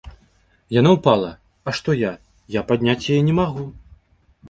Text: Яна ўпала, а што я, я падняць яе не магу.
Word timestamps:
Яна 0.75 0.93
ўпала, 0.95 1.29
а 1.67 1.75
што 1.81 1.97
я, 2.01 2.11
я 2.59 2.67
падняць 2.73 3.01
яе 3.11 3.21
не 3.33 3.41
магу. 3.45 3.73